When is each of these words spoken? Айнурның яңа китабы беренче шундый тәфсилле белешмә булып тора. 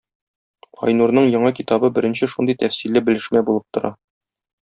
Айнурның 0.87 1.27
яңа 1.35 1.51
китабы 1.59 1.91
беренче 1.99 2.31
шундый 2.33 2.59
тәфсилле 2.63 3.05
белешмә 3.11 3.45
булып 3.51 3.67
тора. 3.79 3.93